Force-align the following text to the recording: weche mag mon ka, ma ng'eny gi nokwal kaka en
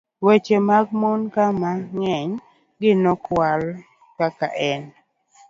weche 0.25 0.57
mag 0.69 0.87
mon 1.01 1.21
ka, 1.33 1.45
ma 1.61 1.71
ng'eny 1.97 2.31
gi 2.81 2.91
nokwal 3.03 3.61
kaka 4.17 4.47
en 4.71 4.81